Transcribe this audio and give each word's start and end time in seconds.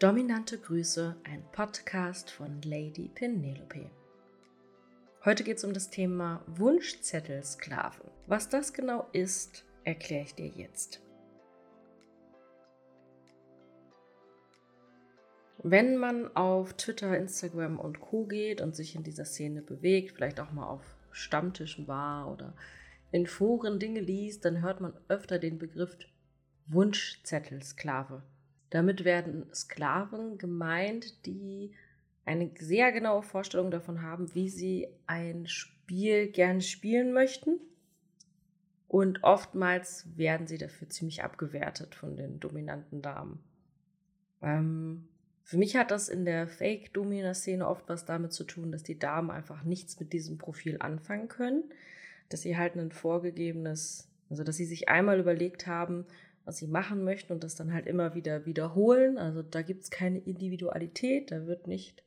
Dominante 0.00 0.56
Grüße, 0.56 1.14
ein 1.24 1.44
Podcast 1.52 2.30
von 2.30 2.62
Lady 2.62 3.10
Penelope. 3.14 3.90
Heute 5.26 5.44
geht 5.44 5.58
es 5.58 5.64
um 5.64 5.74
das 5.74 5.90
Thema 5.90 6.42
Wunschzettelsklaven. 6.46 8.10
Was 8.26 8.48
das 8.48 8.72
genau 8.72 9.08
ist, 9.12 9.66
erkläre 9.84 10.24
ich 10.24 10.34
dir 10.34 10.46
jetzt. 10.46 11.02
Wenn 15.58 15.98
man 15.98 16.34
auf 16.34 16.72
Twitter, 16.78 17.18
Instagram 17.18 17.78
und 17.78 18.00
Co 18.00 18.24
geht 18.24 18.62
und 18.62 18.74
sich 18.74 18.96
in 18.96 19.02
dieser 19.02 19.26
Szene 19.26 19.60
bewegt, 19.60 20.12
vielleicht 20.12 20.40
auch 20.40 20.50
mal 20.50 20.66
auf 20.66 20.96
Stammtischen 21.10 21.88
war 21.88 22.32
oder 22.32 22.54
in 23.12 23.26
Foren 23.26 23.78
Dinge 23.78 24.00
liest, 24.00 24.46
dann 24.46 24.62
hört 24.62 24.80
man 24.80 24.94
öfter 25.08 25.38
den 25.38 25.58
Begriff 25.58 25.94
Wunschzettelsklave. 26.68 28.22
Damit 28.70 29.04
werden 29.04 29.46
Sklaven 29.52 30.38
gemeint, 30.38 31.26
die 31.26 31.72
eine 32.24 32.50
sehr 32.58 32.92
genaue 32.92 33.22
Vorstellung 33.22 33.70
davon 33.70 34.02
haben, 34.02 34.34
wie 34.34 34.48
sie 34.48 34.88
ein 35.06 35.46
Spiel 35.46 36.28
gerne 36.28 36.60
spielen 36.60 37.12
möchten. 37.12 37.60
Und 38.86 39.22
oftmals 39.22 40.06
werden 40.16 40.46
sie 40.46 40.58
dafür 40.58 40.88
ziemlich 40.88 41.22
abgewertet 41.22 41.94
von 41.94 42.16
den 42.16 42.40
dominanten 42.40 43.02
Damen. 43.02 43.40
Ähm, 44.42 45.08
für 45.44 45.58
mich 45.58 45.76
hat 45.76 45.90
das 45.90 46.08
in 46.08 46.24
der 46.24 46.46
Fake-Domina-Szene 46.46 47.66
oft 47.66 47.88
was 47.88 48.04
damit 48.04 48.32
zu 48.32 48.44
tun, 48.44 48.70
dass 48.70 48.84
die 48.84 48.98
Damen 48.98 49.30
einfach 49.30 49.64
nichts 49.64 49.98
mit 49.98 50.12
diesem 50.12 50.38
Profil 50.38 50.76
anfangen 50.80 51.28
können. 51.28 51.64
Dass 52.28 52.42
sie 52.42 52.56
halt 52.56 52.76
ein 52.76 52.92
vorgegebenes, 52.92 54.08
also 54.28 54.44
dass 54.44 54.56
sie 54.56 54.64
sich 54.66 54.88
einmal 54.88 55.18
überlegt 55.18 55.66
haben, 55.66 56.06
was 56.44 56.56
sie 56.56 56.66
machen 56.66 57.04
möchten 57.04 57.32
und 57.32 57.44
das 57.44 57.54
dann 57.54 57.72
halt 57.72 57.86
immer 57.86 58.14
wieder 58.14 58.46
wiederholen. 58.46 59.18
Also 59.18 59.42
da 59.42 59.62
gibt 59.62 59.84
es 59.84 59.90
keine 59.90 60.18
Individualität, 60.18 61.30
da 61.30 61.46
wird 61.46 61.66
nicht 61.66 62.04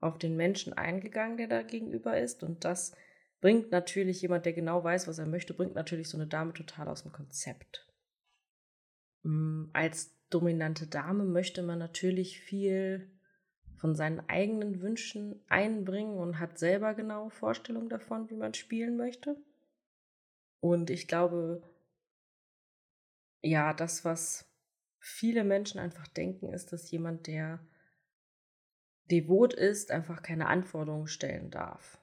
auf 0.00 0.18
den 0.18 0.36
Menschen 0.36 0.72
eingegangen, 0.72 1.36
der 1.36 1.48
da 1.48 1.62
gegenüber 1.62 2.18
ist. 2.18 2.42
Und 2.42 2.64
das 2.64 2.94
bringt 3.40 3.70
natürlich 3.70 4.22
jemand, 4.22 4.46
der 4.46 4.52
genau 4.52 4.82
weiß, 4.82 5.08
was 5.08 5.18
er 5.18 5.26
möchte, 5.26 5.54
bringt 5.54 5.74
natürlich 5.74 6.08
so 6.08 6.16
eine 6.16 6.26
Dame 6.26 6.52
total 6.52 6.88
aus 6.88 7.02
dem 7.02 7.12
Konzept. 7.12 7.86
Mm, 9.22 9.66
als 9.72 10.14
dominante 10.30 10.86
Dame 10.86 11.24
möchte 11.24 11.62
man 11.62 11.78
natürlich 11.78 12.40
viel 12.40 13.10
von 13.76 13.94
seinen 13.94 14.20
eigenen 14.28 14.80
Wünschen 14.80 15.40
einbringen 15.48 16.16
und 16.18 16.40
hat 16.40 16.58
selber 16.58 16.94
genaue 16.94 17.30
Vorstellungen 17.30 17.88
davon, 17.88 18.30
wie 18.30 18.36
man 18.36 18.54
spielen 18.54 18.96
möchte. 18.96 19.36
Und 20.60 20.90
ich 20.90 21.06
glaube, 21.06 21.62
ja, 23.42 23.74
das, 23.74 24.04
was 24.04 24.50
viele 24.98 25.44
Menschen 25.44 25.80
einfach 25.80 26.08
denken, 26.08 26.52
ist, 26.52 26.72
dass 26.72 26.90
jemand, 26.90 27.26
der 27.26 27.60
devot 29.10 29.54
ist, 29.54 29.90
einfach 29.90 30.22
keine 30.22 30.46
Anforderungen 30.48 31.06
stellen 31.06 31.50
darf. 31.50 31.98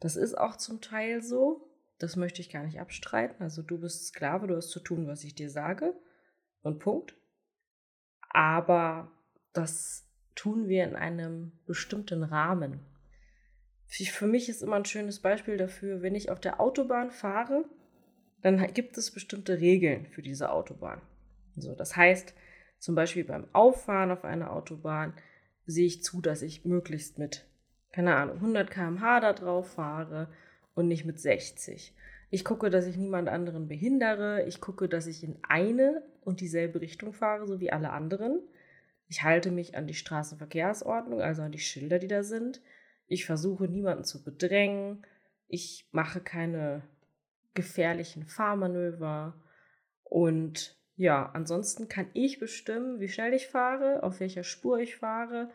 Das 0.00 0.16
ist 0.16 0.36
auch 0.36 0.56
zum 0.56 0.80
Teil 0.80 1.22
so. 1.22 1.64
Das 1.98 2.16
möchte 2.16 2.40
ich 2.40 2.50
gar 2.50 2.64
nicht 2.64 2.80
abstreiten. 2.80 3.42
Also 3.42 3.62
du 3.62 3.78
bist 3.78 4.06
Sklave, 4.06 4.46
du 4.46 4.56
hast 4.56 4.70
zu 4.70 4.80
tun, 4.80 5.06
was 5.06 5.24
ich 5.24 5.34
dir 5.34 5.50
sage. 5.50 5.94
Und 6.62 6.78
Punkt. 6.78 7.16
Aber 8.30 9.10
das 9.52 10.08
tun 10.34 10.68
wir 10.68 10.84
in 10.84 10.94
einem 10.94 11.52
bestimmten 11.66 12.22
Rahmen. 12.22 12.80
Für 13.86 14.26
mich 14.26 14.48
ist 14.48 14.62
immer 14.62 14.76
ein 14.76 14.84
schönes 14.84 15.20
Beispiel 15.20 15.56
dafür, 15.56 16.02
wenn 16.02 16.14
ich 16.14 16.30
auf 16.30 16.40
der 16.40 16.60
Autobahn 16.60 17.10
fahre, 17.10 17.64
dann 18.42 18.72
gibt 18.72 18.96
es 18.98 19.10
bestimmte 19.10 19.60
Regeln 19.60 20.06
für 20.06 20.22
diese 20.22 20.50
Autobahn. 20.50 21.00
So, 21.56 21.74
das 21.74 21.96
heißt, 21.96 22.34
zum 22.78 22.94
Beispiel 22.94 23.24
beim 23.24 23.46
Auffahren 23.52 24.10
auf 24.10 24.24
einer 24.24 24.52
Autobahn 24.52 25.14
sehe 25.66 25.86
ich 25.86 26.02
zu, 26.02 26.20
dass 26.20 26.42
ich 26.42 26.64
möglichst 26.64 27.18
mit, 27.18 27.46
keine 27.92 28.16
Ahnung, 28.16 28.36
100 28.36 28.70
km/h 28.70 29.20
da 29.20 29.32
drauf 29.32 29.72
fahre 29.72 30.28
und 30.74 30.86
nicht 30.86 31.04
mit 31.04 31.18
60. 31.18 31.94
Ich 32.30 32.44
gucke, 32.44 32.70
dass 32.70 32.86
ich 32.86 32.96
niemand 32.96 33.28
anderen 33.28 33.68
behindere. 33.68 34.44
Ich 34.46 34.60
gucke, 34.60 34.88
dass 34.88 35.06
ich 35.06 35.24
in 35.24 35.38
eine 35.42 36.02
und 36.22 36.40
dieselbe 36.40 36.80
Richtung 36.80 37.12
fahre, 37.12 37.46
so 37.46 37.58
wie 37.58 37.72
alle 37.72 37.90
anderen. 37.90 38.40
Ich 39.08 39.22
halte 39.22 39.50
mich 39.50 39.76
an 39.76 39.86
die 39.86 39.94
Straßenverkehrsordnung, 39.94 41.22
also 41.22 41.42
an 41.42 41.52
die 41.52 41.58
Schilder, 41.58 41.98
die 41.98 42.08
da 42.08 42.22
sind. 42.22 42.60
Ich 43.06 43.24
versuche 43.24 43.64
niemanden 43.64 44.04
zu 44.04 44.22
bedrängen. 44.22 45.06
Ich 45.48 45.88
mache 45.92 46.20
keine 46.20 46.82
gefährlichen 47.58 48.24
Fahrmanöver. 48.24 49.34
Und 50.04 50.78
ja, 50.94 51.28
ansonsten 51.32 51.88
kann 51.88 52.08
ich 52.14 52.38
bestimmen, 52.38 53.00
wie 53.00 53.08
schnell 53.08 53.34
ich 53.34 53.48
fahre, 53.48 54.04
auf 54.04 54.20
welcher 54.20 54.44
Spur 54.44 54.78
ich 54.78 54.94
fahre, 54.94 55.50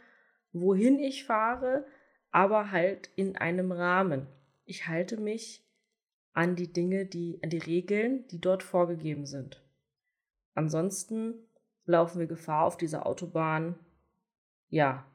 wohin 0.52 1.00
ich 1.00 1.24
fahre, 1.24 1.86
aber 2.30 2.72
halt 2.72 3.10
in 3.16 3.38
einem 3.38 3.72
Rahmen. 3.72 4.28
Ich 4.66 4.90
halte 4.90 5.16
mich 5.16 5.66
an 6.34 6.58
die 6.58 6.74
Dinge, 6.74 7.06
die, 7.06 7.40
an 7.42 7.50
die 7.50 7.58
Regeln, 7.58 8.28
die 8.28 8.42
dort 8.42 8.64
vorgegeben 8.64 9.26
sind. 9.26 9.64
Ansonsten 10.56 11.36
laufen 11.86 12.20
wir 12.20 12.28
Gefahr 12.28 12.66
auf 12.66 12.76
dieser 12.76 13.06
Autobahn, 13.06 13.80
ja, 14.68 15.10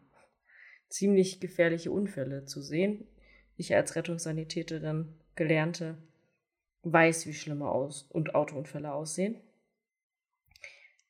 ziemlich 0.88 1.38
gefährliche 1.38 1.90
Unfälle 1.90 2.46
zu 2.46 2.62
sehen. 2.62 3.06
Ich 3.56 3.74
als 3.74 3.94
Rettungssanitäterin 3.94 5.18
gelernte 5.34 5.98
weiß, 6.82 7.26
wie 7.26 7.34
schlimme 7.34 7.68
Aus- 7.68 8.02
und 8.10 8.34
Autounfälle 8.34 8.92
aussehen. 8.92 9.40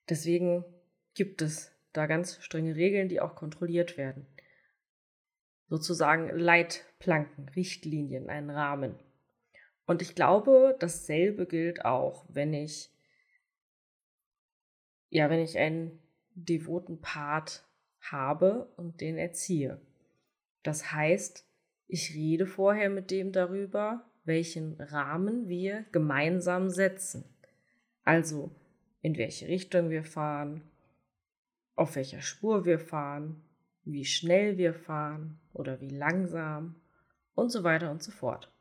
Deswegen 0.08 0.64
gibt 1.14 1.42
es 1.42 1.72
da 1.92 2.06
ganz 2.06 2.42
strenge 2.42 2.76
Regeln, 2.76 3.08
die 3.08 3.20
auch 3.20 3.34
kontrolliert 3.34 3.96
werden. 3.96 4.26
Sozusagen 5.68 6.30
Leitplanken, 6.30 7.48
Richtlinien, 7.50 8.30
einen 8.30 8.50
Rahmen. 8.50 8.98
Und 9.86 10.02
ich 10.02 10.14
glaube, 10.14 10.76
dasselbe 10.78 11.46
gilt 11.46 11.84
auch, 11.84 12.24
wenn 12.28 12.54
ich, 12.54 12.90
ja, 15.10 15.28
wenn 15.28 15.40
ich 15.40 15.58
einen 15.58 16.02
devoten 16.34 17.00
Part 17.00 17.66
habe 18.00 18.72
und 18.76 19.00
den 19.00 19.18
erziehe. 19.18 19.80
Das 20.62 20.92
heißt, 20.92 21.46
ich 21.86 22.14
rede 22.14 22.46
vorher 22.46 22.90
mit 22.90 23.10
dem 23.10 23.32
darüber, 23.32 24.04
welchen 24.28 24.80
Rahmen 24.80 25.48
wir 25.48 25.84
gemeinsam 25.90 26.70
setzen. 26.70 27.24
Also, 28.04 28.54
in 29.02 29.16
welche 29.16 29.48
Richtung 29.48 29.90
wir 29.90 30.04
fahren, 30.04 30.62
auf 31.74 31.96
welcher 31.96 32.22
Spur 32.22 32.64
wir 32.64 32.78
fahren, 32.78 33.42
wie 33.84 34.04
schnell 34.04 34.58
wir 34.58 34.74
fahren 34.74 35.40
oder 35.52 35.80
wie 35.80 35.90
langsam 35.90 36.76
und 37.34 37.50
so 37.50 37.64
weiter 37.64 37.90
und 37.90 38.02
so 38.02 38.10
fort. 38.10 38.52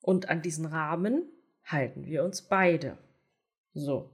Und 0.00 0.28
an 0.28 0.42
diesen 0.42 0.66
Rahmen 0.66 1.28
halten 1.64 2.06
wir 2.06 2.24
uns 2.24 2.42
beide. 2.42 2.96
So, 3.74 4.10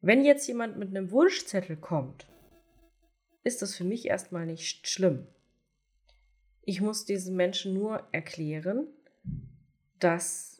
wenn 0.00 0.24
jetzt 0.24 0.46
jemand 0.46 0.78
mit 0.78 0.90
einem 0.90 1.10
Wunschzettel 1.10 1.76
kommt, 1.76 2.26
ist 3.42 3.62
das 3.62 3.76
für 3.76 3.84
mich 3.84 4.06
erstmal 4.06 4.46
nicht 4.46 4.88
schlimm. 4.88 5.26
Ich 6.62 6.80
muss 6.80 7.04
diesen 7.04 7.36
Menschen 7.36 7.74
nur 7.74 8.06
erklären, 8.12 8.86
dass 9.98 10.56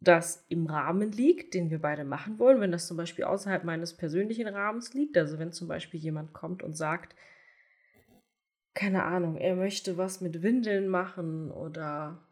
das 0.00 0.44
im 0.48 0.66
Rahmen 0.66 1.10
liegt, 1.10 1.54
den 1.54 1.70
wir 1.70 1.80
beide 1.80 2.04
machen 2.04 2.38
wollen, 2.38 2.60
wenn 2.60 2.72
das 2.72 2.86
zum 2.86 2.96
Beispiel 2.96 3.24
außerhalb 3.24 3.64
meines 3.64 3.96
persönlichen 3.96 4.46
Rahmens 4.46 4.94
liegt, 4.94 5.16
also 5.16 5.38
wenn 5.38 5.52
zum 5.52 5.68
Beispiel 5.68 5.98
jemand 5.98 6.32
kommt 6.32 6.62
und 6.62 6.76
sagt, 6.76 7.14
keine 8.74 9.04
Ahnung, 9.04 9.38
er 9.38 9.56
möchte 9.56 9.96
was 9.96 10.20
mit 10.20 10.42
Windeln 10.42 10.88
machen 10.88 11.50
oder 11.50 12.22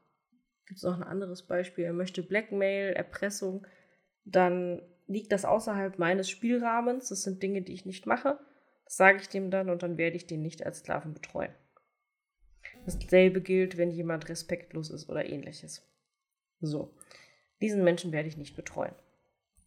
gibt 0.66 0.78
es 0.78 0.84
noch 0.84 0.96
ein 0.96 1.02
anderes 1.02 1.46
Beispiel, 1.46 1.84
er 1.84 1.94
möchte 1.94 2.22
Blackmail, 2.22 2.92
Erpressung, 2.92 3.66
dann 4.24 4.82
liegt 5.06 5.32
das 5.32 5.44
außerhalb 5.44 5.98
meines 5.98 6.28
Spielrahmens, 6.28 7.08
das 7.08 7.22
sind 7.22 7.42
Dinge, 7.42 7.62
die 7.62 7.72
ich 7.72 7.86
nicht 7.86 8.06
mache, 8.06 8.38
das 8.84 8.96
sage 8.96 9.18
ich 9.20 9.28
dem 9.28 9.50
dann 9.50 9.70
und 9.70 9.82
dann 9.82 9.96
werde 9.96 10.16
ich 10.16 10.26
den 10.26 10.42
nicht 10.42 10.64
als 10.64 10.80
Sklaven 10.80 11.14
betreuen. 11.14 11.54
Dasselbe 12.84 13.40
gilt, 13.40 13.78
wenn 13.78 13.90
jemand 13.90 14.28
respektlos 14.28 14.90
ist 14.90 15.08
oder 15.08 15.24
ähnliches. 15.24 15.82
So. 16.66 16.92
Diesen 17.60 17.84
Menschen 17.84 18.12
werde 18.12 18.28
ich 18.28 18.36
nicht 18.36 18.56
betreuen. 18.56 18.94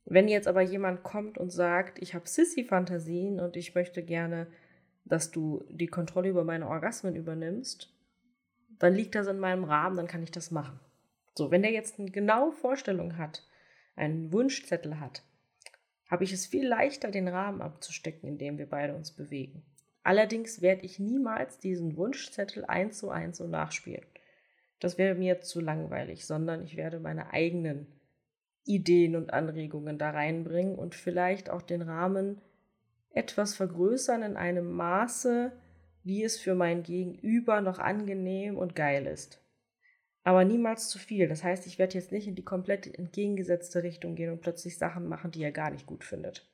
Wenn 0.05 0.27
jetzt 0.27 0.47
aber 0.47 0.61
jemand 0.61 1.03
kommt 1.03 1.37
und 1.37 1.49
sagt, 1.49 1.99
ich 2.01 2.13
habe 2.13 2.27
Sissy-Fantasien 2.27 3.39
und 3.39 3.57
ich 3.57 3.75
möchte 3.75 4.03
gerne, 4.03 4.47
dass 5.03 5.31
du 5.31 5.65
die 5.69 5.87
Kontrolle 5.87 6.29
über 6.29 6.43
meine 6.43 6.67
Orgasmen 6.67 7.15
übernimmst, 7.15 7.93
dann 8.79 8.93
liegt 8.93 9.15
das 9.15 9.27
in 9.27 9.39
meinem 9.39 9.63
Rahmen, 9.63 9.97
dann 9.97 10.07
kann 10.07 10.23
ich 10.23 10.31
das 10.31 10.51
machen. 10.51 10.79
So, 11.35 11.51
wenn 11.51 11.61
der 11.61 11.71
jetzt 11.71 11.99
eine 11.99 12.09
genaue 12.09 12.51
Vorstellung 12.51 13.17
hat, 13.17 13.45
einen 13.95 14.31
Wunschzettel 14.31 14.99
hat, 14.99 15.23
habe 16.09 16.23
ich 16.23 16.31
es 16.31 16.45
viel 16.45 16.67
leichter, 16.67 17.11
den 17.11 17.27
Rahmen 17.27 17.61
abzustecken, 17.61 18.29
in 18.29 18.37
dem 18.37 18.57
wir 18.57 18.69
beide 18.69 18.95
uns 18.95 19.11
bewegen. 19.11 19.63
Allerdings 20.03 20.61
werde 20.61 20.85
ich 20.85 20.99
niemals 20.99 21.59
diesen 21.59 21.97
Wunschzettel 21.97 22.63
eins 22.63 22.99
zu 22.99 23.09
eins 23.09 23.37
so 23.37 23.47
nachspielen. 23.47 24.05
Das 24.79 24.97
wäre 24.97 25.15
mir 25.15 25.41
zu 25.41 25.59
langweilig, 25.59 26.25
sondern 26.25 26.63
ich 26.63 26.77
werde 26.77 26.99
meine 26.99 27.31
eigenen 27.31 27.87
Ideen 28.65 29.15
und 29.15 29.33
Anregungen 29.33 29.97
da 29.97 30.11
reinbringen 30.11 30.75
und 30.75 30.93
vielleicht 30.93 31.49
auch 31.49 31.61
den 31.61 31.81
Rahmen 31.81 32.41
etwas 33.11 33.55
vergrößern 33.55 34.21
in 34.21 34.37
einem 34.37 34.71
Maße, 34.71 35.51
wie 36.03 36.23
es 36.23 36.37
für 36.37 36.55
mein 36.55 36.83
Gegenüber 36.83 37.61
noch 37.61 37.79
angenehm 37.79 38.57
und 38.57 38.75
geil 38.75 39.07
ist. 39.07 39.41
Aber 40.23 40.43
niemals 40.43 40.89
zu 40.89 40.99
viel. 40.99 41.27
Das 41.27 41.43
heißt, 41.43 41.65
ich 41.67 41.79
werde 41.79 41.95
jetzt 41.95 42.11
nicht 42.11 42.27
in 42.27 42.35
die 42.35 42.43
komplett 42.43 42.85
entgegengesetzte 42.97 43.81
Richtung 43.81 44.15
gehen 44.15 44.31
und 44.31 44.41
plötzlich 44.41 44.77
Sachen 44.77 45.07
machen, 45.07 45.31
die 45.31 45.41
er 45.41 45.53
gar 45.53 45.71
nicht 45.71 45.85
gut 45.85 46.03
findet. 46.03 46.45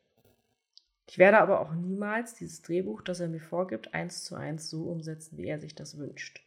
Ich 1.07 1.17
werde 1.17 1.39
aber 1.39 1.59
auch 1.59 1.73
niemals 1.73 2.35
dieses 2.35 2.61
Drehbuch, 2.61 3.01
das 3.01 3.19
er 3.19 3.27
mir 3.27 3.41
vorgibt, 3.41 3.93
eins 3.93 4.23
zu 4.23 4.35
eins 4.35 4.69
so 4.69 4.83
umsetzen, 4.83 5.37
wie 5.37 5.47
er 5.47 5.59
sich 5.59 5.75
das 5.75 5.97
wünscht. 5.97 6.45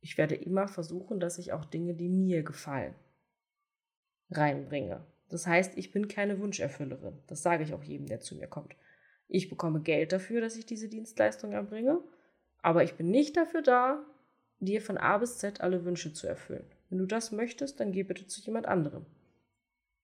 Ich 0.00 0.16
werde 0.18 0.34
immer 0.34 0.68
versuchen, 0.68 1.20
dass 1.20 1.38
ich 1.38 1.52
auch 1.52 1.64
Dinge, 1.64 1.94
die 1.94 2.08
mir 2.08 2.42
gefallen, 2.42 2.94
reinbringe. 4.30 5.04
Das 5.28 5.46
heißt, 5.46 5.76
ich 5.76 5.90
bin 5.90 6.08
keine 6.08 6.40
Wunscherfüllerin. 6.40 7.18
Das 7.26 7.42
sage 7.42 7.64
ich 7.64 7.74
auch 7.74 7.82
jedem, 7.82 8.06
der 8.06 8.20
zu 8.20 8.36
mir 8.36 8.46
kommt. 8.46 8.74
Ich 9.26 9.50
bekomme 9.50 9.80
Geld 9.80 10.12
dafür, 10.12 10.40
dass 10.40 10.56
ich 10.56 10.64
diese 10.64 10.88
Dienstleistung 10.88 11.52
erbringe, 11.52 12.00
aber 12.62 12.82
ich 12.82 12.94
bin 12.94 13.10
nicht 13.10 13.36
dafür 13.36 13.62
da, 13.62 14.04
dir 14.60 14.80
von 14.80 14.96
A 14.96 15.18
bis 15.18 15.38
Z 15.38 15.60
alle 15.60 15.84
Wünsche 15.84 16.12
zu 16.12 16.26
erfüllen. 16.26 16.64
Wenn 16.88 16.98
du 16.98 17.06
das 17.06 17.32
möchtest, 17.32 17.78
dann 17.80 17.92
geh 17.92 18.02
bitte 18.02 18.26
zu 18.26 18.40
jemand 18.40 18.66
anderem. 18.66 19.04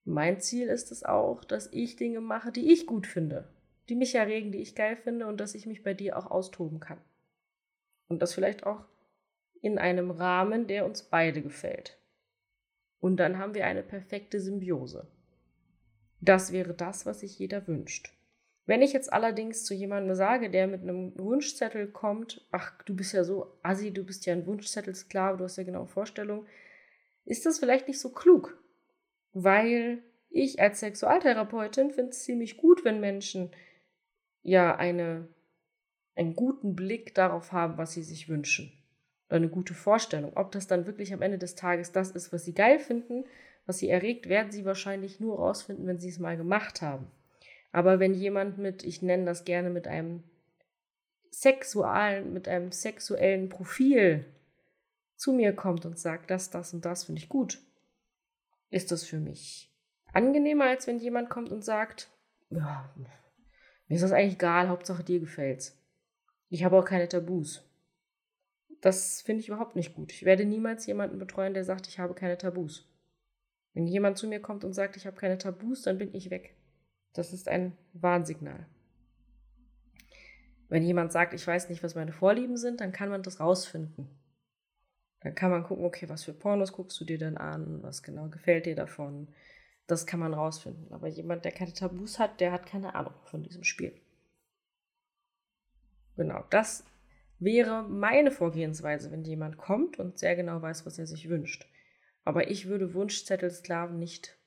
Mein 0.03 0.39
Ziel 0.39 0.67
ist 0.67 0.91
es 0.91 1.03
auch, 1.03 1.43
dass 1.43 1.73
ich 1.73 1.95
Dinge 1.95 2.21
mache, 2.21 2.51
die 2.51 2.71
ich 2.71 2.85
gut 2.85 3.07
finde, 3.07 3.49
die 3.89 3.95
mich 3.95 4.13
erregen, 4.13 4.51
die 4.51 4.59
ich 4.59 4.75
geil 4.75 4.95
finde 4.95 5.25
und 5.25 5.39
dass 5.39 5.55
ich 5.55 5.65
mich 5.65 5.81
bei 5.81 5.95
dir 5.95 6.17
auch 6.17 6.27
austoben 6.27 6.79
kann. 6.79 6.99
Und 8.07 8.21
das 8.21 8.35
vielleicht 8.35 8.65
auch 8.65 8.85
in 9.65 9.79
einem 9.79 10.11
Rahmen, 10.11 10.67
der 10.67 10.85
uns 10.85 11.01
beide 11.01 11.41
gefällt. 11.41 11.97
Und 12.99 13.17
dann 13.17 13.39
haben 13.39 13.55
wir 13.55 13.65
eine 13.65 13.81
perfekte 13.81 14.39
Symbiose. 14.39 15.07
Das 16.21 16.51
wäre 16.51 16.75
das, 16.75 17.07
was 17.07 17.21
sich 17.21 17.39
jeder 17.39 17.67
wünscht. 17.67 18.13
Wenn 18.67 18.83
ich 18.83 18.93
jetzt 18.93 19.11
allerdings 19.11 19.65
zu 19.65 19.73
jemandem 19.73 20.15
sage, 20.15 20.51
der 20.51 20.67
mit 20.67 20.83
einem 20.83 21.17
Wunschzettel 21.17 21.87
kommt, 21.87 22.45
ach, 22.51 22.79
du 22.83 22.95
bist 22.95 23.13
ja 23.13 23.23
so 23.23 23.57
assi, 23.63 23.91
du 23.91 24.03
bist 24.03 24.27
ja 24.27 24.33
ein 24.33 24.45
Wunschzettelsklave, 24.45 25.39
du 25.39 25.45
hast 25.45 25.57
ja 25.57 25.63
genau 25.63 25.87
Vorstellungen, 25.87 26.45
ist 27.25 27.47
das 27.47 27.57
vielleicht 27.57 27.87
nicht 27.87 27.99
so 27.99 28.11
klug. 28.11 28.61
Weil 29.33 30.03
ich 30.29 30.61
als 30.61 30.79
Sexualtherapeutin 30.79 31.89
finde 31.89 32.11
es 32.11 32.23
ziemlich 32.23 32.57
gut, 32.57 32.85
wenn 32.85 32.99
Menschen 32.99 33.49
ja 34.43 34.75
eine, 34.75 35.27
einen 36.15 36.35
guten 36.35 36.75
Blick 36.75 37.15
darauf 37.15 37.51
haben, 37.51 37.79
was 37.79 37.93
sie 37.93 38.03
sich 38.03 38.29
wünschen. 38.29 38.71
Oder 39.27 39.37
eine 39.37 39.49
gute 39.49 39.73
Vorstellung. 39.73 40.33
Ob 40.35 40.51
das 40.51 40.67
dann 40.67 40.85
wirklich 40.85 41.13
am 41.13 41.21
Ende 41.21 41.37
des 41.37 41.55
Tages 41.55 41.91
das 41.91 42.11
ist, 42.11 42.31
was 42.31 42.45
sie 42.45 42.53
geil 42.53 42.79
finden, 42.79 43.25
was 43.65 43.79
sie 43.79 43.89
erregt, 43.89 44.29
werden 44.29 44.51
sie 44.51 44.65
wahrscheinlich 44.65 45.19
nur 45.19 45.37
rausfinden, 45.37 45.87
wenn 45.87 45.99
sie 45.99 46.09
es 46.09 46.19
mal 46.19 46.37
gemacht 46.37 46.81
haben. 46.81 47.07
Aber 47.71 47.99
wenn 47.99 48.13
jemand 48.13 48.57
mit, 48.57 48.83
ich 48.83 49.01
nenne 49.01 49.25
das 49.25 49.43
gerne 49.43 49.69
mit 49.69 49.87
einem 49.87 50.23
sexualen, 51.31 52.31
mit 52.31 52.47
einem 52.47 52.71
sexuellen 52.71 53.49
Profil 53.49 54.25
zu 55.15 55.33
mir 55.33 55.53
kommt 55.53 55.85
und 55.85 55.97
sagt, 55.97 56.29
das, 56.29 56.49
das 56.49 56.73
und 56.73 56.85
das 56.85 57.05
finde 57.05 57.19
ich 57.19 57.29
gut, 57.29 57.59
ist 58.69 58.91
das 58.91 59.03
für 59.03 59.17
mich 59.17 59.71
angenehmer, 60.15 60.65
als 60.65 60.87
wenn 60.87 60.97
jemand 60.97 61.29
kommt 61.29 61.51
und 61.51 61.63
sagt, 61.63 62.09
ja, 62.49 62.89
mir 63.87 63.95
ist 63.95 64.03
das 64.03 64.13
eigentlich 64.13 64.35
egal, 64.35 64.69
Hauptsache 64.69 65.03
dir 65.03 65.19
gefällt's. 65.19 65.77
Ich 66.49 66.63
habe 66.63 66.77
auch 66.77 66.85
keine 66.85 67.09
Tabus. 67.09 67.64
Das 68.85 69.23
finde 69.23 69.41
ich 69.41 69.47
überhaupt 69.47 69.75
nicht 69.75 69.95
gut. 69.95 70.11
Ich 70.11 70.25
werde 70.25 70.45
niemals 70.45 70.85
jemanden 70.85 71.17
betreuen, 71.17 71.55
der 71.55 71.63
sagt, 71.63 71.87
ich 71.87 71.97
habe 71.97 72.13
keine 72.13 72.37
Tabus. 72.37 72.87
Wenn 73.73 73.87
jemand 73.87 74.19
zu 74.19 74.27
mir 74.27 74.39
kommt 74.39 74.63
und 74.63 74.73
sagt, 74.73 74.95
ich 74.95 75.07
habe 75.07 75.17
keine 75.17 75.39
Tabus, 75.39 75.81
dann 75.81 75.97
bin 75.97 76.13
ich 76.13 76.29
weg. 76.29 76.55
Das 77.11 77.33
ist 77.33 77.47
ein 77.47 77.75
Warnsignal. 77.93 78.67
Wenn 80.69 80.83
jemand 80.83 81.11
sagt, 81.11 81.33
ich 81.33 81.47
weiß 81.47 81.67
nicht, 81.69 81.81
was 81.81 81.95
meine 81.95 82.11
Vorlieben 82.11 82.57
sind, 82.57 82.79
dann 82.79 82.91
kann 82.91 83.09
man 83.09 83.23
das 83.23 83.39
rausfinden. 83.39 84.07
Dann 85.21 85.33
kann 85.33 85.49
man 85.49 85.63
gucken, 85.63 85.83
okay, 85.83 86.07
was 86.07 86.23
für 86.23 86.33
Pornos 86.33 86.71
guckst 86.71 86.99
du 86.99 87.05
dir 87.05 87.17
denn 87.17 87.39
an, 87.39 87.81
was 87.81 88.03
genau 88.03 88.29
gefällt 88.29 88.67
dir 88.67 88.75
davon. 88.75 89.29
Das 89.87 90.05
kann 90.05 90.19
man 90.19 90.35
rausfinden. 90.35 90.93
Aber 90.93 91.07
jemand, 91.07 91.43
der 91.43 91.53
keine 91.53 91.73
Tabus 91.73 92.19
hat, 92.19 92.39
der 92.39 92.51
hat 92.51 92.67
keine 92.67 92.93
Ahnung 92.93 93.15
von 93.23 93.41
diesem 93.41 93.63
Spiel. 93.63 93.99
Genau, 96.17 96.43
das 96.51 96.83
wäre 97.45 97.83
meine 97.83 98.31
Vorgehensweise, 98.31 99.11
wenn 99.11 99.23
jemand 99.23 99.57
kommt 99.57 99.97
und 99.97 100.19
sehr 100.19 100.35
genau 100.35 100.61
weiß, 100.61 100.85
was 100.85 100.99
er 100.99 101.07
sich 101.07 101.29
wünscht. 101.29 101.65
Aber 102.25 102.49
ich 102.49 102.67
würde 102.67 102.93
Wunschzettelsklaven 102.93 103.97
nicht 103.97 104.37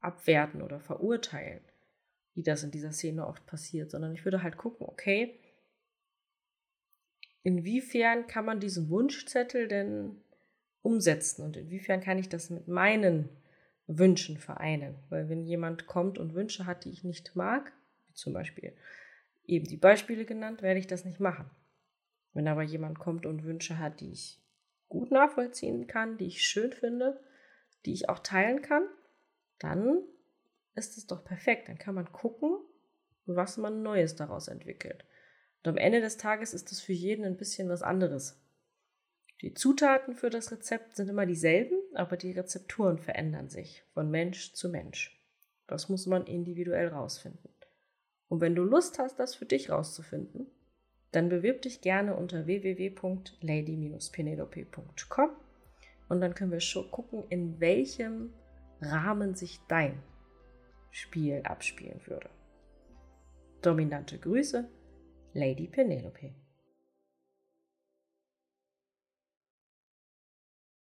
abwerten 0.00 0.62
oder 0.62 0.80
verurteilen 0.80 1.60
wie 2.34 2.42
das 2.42 2.64
in 2.64 2.70
dieser 2.70 2.92
Szene 2.92 3.26
oft 3.26 3.44
passiert, 3.46 3.90
sondern 3.90 4.14
ich 4.14 4.24
würde 4.24 4.42
halt 4.42 4.56
gucken, 4.56 4.86
okay, 4.86 5.38
inwiefern 7.42 8.26
kann 8.26 8.44
man 8.44 8.60
diesen 8.60 8.88
Wunschzettel 8.88 9.68
denn 9.68 10.16
umsetzen 10.82 11.42
und 11.42 11.56
inwiefern 11.56 12.00
kann 12.00 12.18
ich 12.18 12.28
das 12.28 12.50
mit 12.50 12.68
meinen 12.68 13.28
Wünschen 13.86 14.38
vereinen? 14.38 14.94
Weil 15.10 15.28
wenn 15.28 15.44
jemand 15.44 15.86
kommt 15.86 16.18
und 16.18 16.34
Wünsche 16.34 16.66
hat, 16.66 16.84
die 16.84 16.90
ich 16.90 17.04
nicht 17.04 17.36
mag, 17.36 17.72
wie 18.08 18.14
zum 18.14 18.32
Beispiel 18.32 18.72
eben 19.44 19.66
die 19.66 19.76
Beispiele 19.76 20.24
genannt, 20.24 20.62
werde 20.62 20.80
ich 20.80 20.86
das 20.86 21.04
nicht 21.04 21.20
machen. 21.20 21.50
Wenn 22.34 22.48
aber 22.48 22.62
jemand 22.62 22.98
kommt 22.98 23.26
und 23.26 23.44
Wünsche 23.44 23.78
hat, 23.78 24.00
die 24.00 24.12
ich 24.12 24.40
gut 24.88 25.10
nachvollziehen 25.10 25.86
kann, 25.86 26.18
die 26.18 26.26
ich 26.26 26.44
schön 26.44 26.72
finde, 26.72 27.20
die 27.84 27.92
ich 27.92 28.08
auch 28.08 28.20
teilen 28.20 28.62
kann, 28.62 28.84
dann 29.58 30.02
ist 30.74 30.96
es 30.96 31.06
doch 31.06 31.24
perfekt. 31.24 31.68
Dann 31.68 31.78
kann 31.78 31.94
man 31.94 32.12
gucken, 32.12 32.58
was 33.26 33.56
man 33.56 33.82
Neues 33.82 34.16
daraus 34.16 34.48
entwickelt. 34.48 35.04
Und 35.62 35.70
am 35.70 35.76
Ende 35.76 36.00
des 36.00 36.16
Tages 36.16 36.54
ist 36.54 36.72
es 36.72 36.80
für 36.80 36.92
jeden 36.92 37.24
ein 37.24 37.36
bisschen 37.36 37.68
was 37.68 37.82
anderes. 37.82 38.40
Die 39.40 39.54
Zutaten 39.54 40.14
für 40.14 40.30
das 40.30 40.52
Rezept 40.52 40.96
sind 40.96 41.08
immer 41.08 41.26
dieselben, 41.26 41.76
aber 41.94 42.16
die 42.16 42.32
Rezepturen 42.32 42.98
verändern 42.98 43.48
sich 43.48 43.84
von 43.92 44.10
Mensch 44.10 44.52
zu 44.52 44.68
Mensch. 44.68 45.20
Das 45.66 45.88
muss 45.88 46.06
man 46.06 46.26
individuell 46.26 46.88
rausfinden. 46.88 47.50
Und 48.28 48.40
wenn 48.40 48.54
du 48.54 48.62
Lust 48.62 48.98
hast, 48.98 49.18
das 49.18 49.34
für 49.34 49.46
dich 49.46 49.70
rauszufinden, 49.70 50.46
dann 51.12 51.28
bewirb 51.28 51.62
dich 51.62 51.80
gerne 51.80 52.16
unter 52.16 52.46
www.lady-penelope.com 52.46 55.30
und 56.08 56.20
dann 56.20 56.34
können 56.34 56.52
wir 56.52 56.60
schon 56.60 56.90
gucken, 56.90 57.24
in 57.28 57.60
welchem 57.60 58.32
Rahmen 58.80 59.34
sich 59.34 59.60
dein 59.68 60.02
Spiel 60.90 61.42
abspielen 61.44 62.00
würde. 62.06 62.28
Dominante 63.62 64.18
Grüße, 64.18 64.68
Lady 65.34 65.68
Penelope. 65.68 66.34